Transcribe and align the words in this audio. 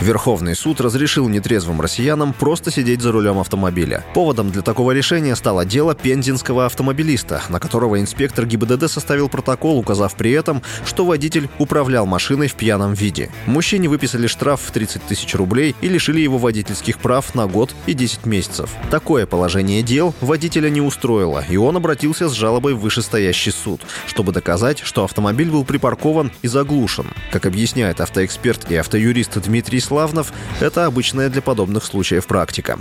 Верховный 0.00 0.56
суд 0.56 0.80
разрешил 0.80 1.28
нетрезвым 1.28 1.78
россиянам 1.78 2.32
просто 2.32 2.70
сидеть 2.70 3.02
за 3.02 3.12
рулем 3.12 3.38
автомобиля. 3.38 4.02
Поводом 4.14 4.50
для 4.50 4.62
такого 4.62 4.92
решения 4.92 5.36
стало 5.36 5.66
дело 5.66 5.94
пензенского 5.94 6.64
автомобилиста, 6.64 7.42
на 7.50 7.60
которого 7.60 8.00
инспектор 8.00 8.46
ГИБДД 8.46 8.90
составил 8.90 9.28
протокол, 9.28 9.78
указав 9.78 10.14
при 10.14 10.32
этом, 10.32 10.62
что 10.86 11.04
водитель 11.04 11.50
управлял 11.58 12.06
машиной 12.06 12.48
в 12.48 12.54
пьяном 12.54 12.94
виде. 12.94 13.30
Мужчине 13.44 13.90
выписали 13.90 14.26
штраф 14.26 14.62
в 14.62 14.70
30 14.70 15.02
тысяч 15.02 15.34
рублей 15.34 15.76
и 15.82 15.88
лишили 15.88 16.20
его 16.20 16.38
водительских 16.38 16.98
прав 16.98 17.34
на 17.34 17.46
год 17.46 17.74
и 17.84 17.92
10 17.92 18.24
месяцев. 18.24 18.70
Такое 18.90 19.26
положение 19.26 19.82
дел 19.82 20.14
водителя 20.22 20.70
не 20.70 20.80
устроило, 20.80 21.44
и 21.46 21.58
он 21.58 21.76
обратился 21.76 22.30
с 22.30 22.32
жалобой 22.32 22.72
в 22.72 22.80
вышестоящий 22.80 23.52
суд, 23.52 23.82
чтобы 24.06 24.32
доказать, 24.32 24.78
что 24.78 25.04
автомобиль 25.04 25.50
был 25.50 25.66
припаркован 25.66 26.32
и 26.40 26.48
заглушен. 26.48 27.08
Как 27.30 27.44
объясняет 27.44 28.00
автоэксперт 28.00 28.70
и 28.70 28.76
автоюрист 28.76 29.38
Дмитрий 29.42 29.80
Славнов, 29.90 30.32
это 30.60 30.86
обычная 30.86 31.28
для 31.28 31.42
подобных 31.42 31.82
случаев 31.84 32.28
практика. 32.28 32.78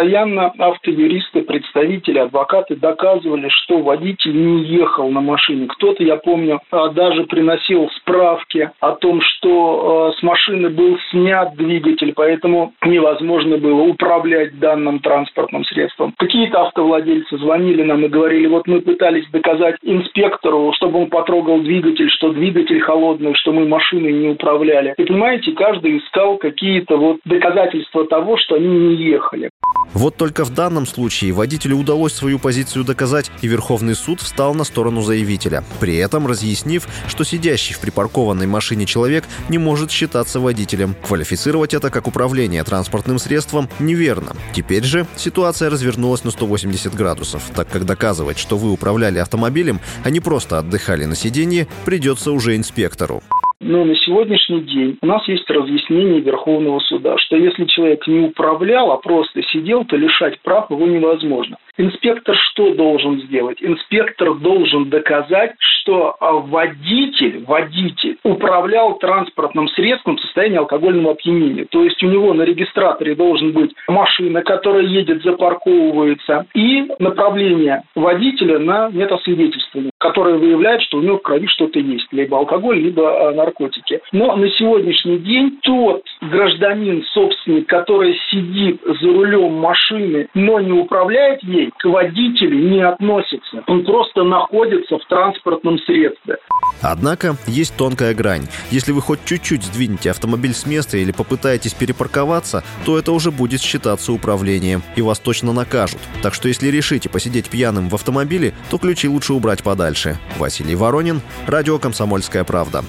Постоянно 0.00 0.46
автоюристы, 0.58 1.42
представители, 1.42 2.20
адвокаты 2.20 2.74
доказывали, 2.74 3.50
что 3.50 3.82
водитель 3.82 4.34
не 4.34 4.64
ехал 4.64 5.10
на 5.10 5.20
машине. 5.20 5.66
Кто-то, 5.66 6.02
я 6.02 6.16
помню, 6.16 6.58
а, 6.70 6.88
даже 6.88 7.24
приносил 7.24 7.90
справки 7.98 8.70
о 8.80 8.92
том, 8.92 9.20
что 9.20 10.08
а, 10.08 10.18
с 10.18 10.22
машины 10.22 10.70
был 10.70 10.96
снят 11.10 11.54
двигатель, 11.54 12.14
поэтому 12.16 12.72
невозможно 12.82 13.58
было 13.58 13.82
управлять 13.82 14.58
данным 14.58 15.00
транспортным 15.00 15.64
средством. 15.66 16.14
Какие-то 16.16 16.62
автовладельцы 16.62 17.36
звонили 17.36 17.82
нам 17.82 18.02
и 18.02 18.08
говорили, 18.08 18.46
вот 18.46 18.66
мы 18.66 18.80
пытались 18.80 19.28
доказать 19.28 19.76
инспектору, 19.82 20.72
чтобы 20.76 21.00
он 21.00 21.10
потрогал 21.10 21.58
двигатель, 21.58 22.08
что 22.08 22.30
двигатель 22.30 22.80
холодный, 22.80 23.34
что 23.34 23.52
мы 23.52 23.68
машиной 23.68 24.14
не 24.14 24.28
управляли. 24.30 24.94
И 24.96 25.04
понимаете, 25.04 25.52
каждый 25.52 25.98
искал 25.98 26.38
какие-то 26.38 26.96
вот 26.96 27.18
доказательства 27.26 28.06
того, 28.06 28.38
что 28.38 28.54
они 28.54 28.66
не 28.66 28.94
ехали. 28.94 29.50
Вот 29.94 30.16
только 30.16 30.44
в 30.44 30.50
данном 30.50 30.86
случае 30.86 31.32
водителю 31.32 31.76
удалось 31.76 32.12
свою 32.12 32.38
позицию 32.38 32.84
доказать, 32.84 33.30
и 33.42 33.48
Верховный 33.48 33.94
суд 33.94 34.20
встал 34.20 34.54
на 34.54 34.64
сторону 34.64 35.02
заявителя, 35.02 35.64
при 35.80 35.96
этом 35.96 36.26
разъяснив, 36.26 36.86
что 37.08 37.24
сидящий 37.24 37.74
в 37.74 37.80
припаркованной 37.80 38.46
машине 38.46 38.86
человек 38.86 39.24
не 39.48 39.58
может 39.58 39.90
считаться 39.90 40.40
водителем. 40.40 40.94
Квалифицировать 41.06 41.74
это 41.74 41.90
как 41.90 42.06
управление 42.06 42.62
транспортным 42.64 43.18
средством 43.18 43.68
неверно. 43.78 44.36
Теперь 44.54 44.84
же 44.84 45.06
ситуация 45.16 45.70
развернулась 45.70 46.24
на 46.24 46.30
180 46.30 46.94
градусов, 46.94 47.42
так 47.54 47.68
как 47.68 47.84
доказывать, 47.84 48.38
что 48.38 48.56
вы 48.56 48.70
управляли 48.70 49.18
автомобилем, 49.18 49.80
а 50.04 50.10
не 50.10 50.20
просто 50.20 50.58
отдыхали 50.58 51.04
на 51.04 51.16
сиденье, 51.16 51.66
придется 51.84 52.32
уже 52.32 52.56
инспектору. 52.56 53.22
Но 53.60 53.84
на 53.84 53.94
сегодняшний 53.94 54.62
день 54.62 54.98
у 55.02 55.06
нас 55.06 55.26
есть 55.28 55.48
разъяснение 55.50 56.20
Верховного 56.20 56.78
суда, 56.80 57.18
что 57.18 57.36
если 57.36 57.66
человек 57.66 58.06
не 58.06 58.20
управлял, 58.20 58.90
а 58.90 58.96
просто 58.96 59.42
сидел, 59.42 59.84
то 59.84 59.96
лишать 59.96 60.40
прав 60.40 60.70
его 60.70 60.86
невозможно. 60.86 61.58
Инспектор 61.80 62.36
что 62.36 62.74
должен 62.74 63.22
сделать? 63.22 63.56
Инспектор 63.62 64.34
должен 64.34 64.90
доказать, 64.90 65.52
что 65.58 66.14
а, 66.20 66.32
водитель, 66.34 67.42
водитель 67.46 68.18
управлял 68.22 68.98
транспортным 68.98 69.66
средством 69.68 70.18
в 70.18 70.20
состоянии 70.20 70.58
алкогольного 70.58 71.12
опьянения. 71.12 71.64
То 71.70 71.82
есть 71.82 72.02
у 72.02 72.06
него 72.08 72.34
на 72.34 72.42
регистраторе 72.42 73.14
должен 73.14 73.52
быть 73.52 73.74
машина, 73.88 74.42
которая 74.42 74.82
едет, 74.82 75.22
запарковывается, 75.22 76.44
и 76.54 76.86
направление 76.98 77.82
водителя 77.94 78.58
на 78.58 78.90
метасвидетельствование, 78.90 79.92
которое 79.96 80.36
выявляет, 80.36 80.82
что 80.82 80.98
у 80.98 81.00
него 81.00 81.16
в 81.16 81.22
крови 81.22 81.46
что-то 81.46 81.78
есть, 81.78 82.12
либо 82.12 82.36
алкоголь, 82.36 82.78
либо 82.78 83.30
а, 83.30 83.32
наркотики. 83.32 84.00
Но 84.12 84.36
на 84.36 84.50
сегодняшний 84.50 85.16
день 85.16 85.58
тот 85.62 86.02
гражданин, 86.20 87.04
собственник, 87.12 87.68
который 87.68 88.14
сидит 88.30 88.80
за 88.84 89.06
рулем 89.06 89.54
машины, 89.54 90.28
но 90.34 90.60
не 90.60 90.72
управляет 90.72 91.42
ей, 91.42 91.70
к 91.78 91.84
водителю 91.84 92.70
не 92.70 92.80
относится. 92.80 93.62
Он 93.66 93.84
просто 93.84 94.22
находится 94.22 94.98
в 94.98 95.06
транспортном 95.06 95.78
средстве. 95.80 96.36
Однако 96.82 97.36
есть 97.46 97.76
тонкая 97.76 98.14
грань. 98.14 98.46
Если 98.70 98.92
вы 98.92 99.00
хоть 99.00 99.24
чуть-чуть 99.24 99.62
сдвинете 99.62 100.10
автомобиль 100.10 100.54
с 100.54 100.66
места 100.66 100.96
или 100.96 101.12
попытаетесь 101.12 101.74
перепарковаться, 101.74 102.62
то 102.84 102.98
это 102.98 103.12
уже 103.12 103.30
будет 103.30 103.60
считаться 103.60 104.12
управлением, 104.12 104.82
и 104.96 105.02
вас 105.02 105.18
точно 105.18 105.52
накажут. 105.52 106.00
Так 106.22 106.34
что 106.34 106.48
если 106.48 106.68
решите 106.68 107.08
посидеть 107.08 107.50
пьяным 107.50 107.88
в 107.88 107.94
автомобиле, 107.94 108.54
то 108.70 108.78
ключи 108.78 109.08
лучше 109.08 109.32
убрать 109.32 109.62
подальше. 109.62 110.16
Василий 110.38 110.74
Воронин, 110.74 111.20
Радио 111.46 111.78
«Комсомольская 111.78 112.44
правда». 112.44 112.82